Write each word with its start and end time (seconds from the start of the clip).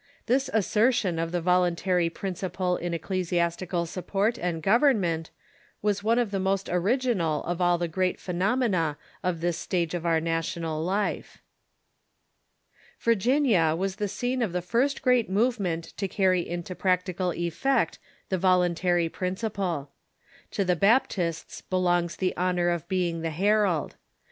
This 0.25 0.49
assertion 0.51 1.19
of 1.19 1.31
the 1.31 1.41
voluntary 1.41 2.09
principle 2.09 2.75
in 2.75 2.91
ecclesiastical 2.91 3.85
support 3.85 4.39
and 4.39 4.63
government 4.63 5.29
was 5.83 6.01
one 6.03 6.17
of 6.17 6.31
the 6.31 6.39
most 6.39 6.67
original 6.69 7.43
of 7.43 7.61
all 7.61 7.77
the 7.77 7.87
great 7.87 8.19
phenomena 8.19 8.97
of 9.23 9.41
this 9.41 9.59
stage 9.59 9.93
of 9.93 10.03
our 10.03 10.19
na 10.19 10.39
tional 10.39 10.83
life. 10.83 11.43
Virginia 12.99 13.75
was 13.77 13.97
the 13.97 14.07
scene 14.07 14.41
of 14.41 14.53
the 14.53 14.61
first 14.63 15.03
great 15.03 15.29
movement 15.29 15.95
to 15.97 16.07
carry 16.07 16.41
into 16.49 16.73
practical 16.73 17.31
effect 17.35 17.99
the 18.29 18.39
voluntary 18.39 19.07
principle. 19.07 19.91
To 20.49 20.63
in^virg^nPa^ 20.63 20.65
the 20.69 20.75
Baptists 20.77 21.61
belongs 21.61 22.15
the 22.15 22.35
honor 22.35 22.69
of 22.69 22.87
being 22.89 23.21
the 23.21 23.29
herald. 23.29 23.97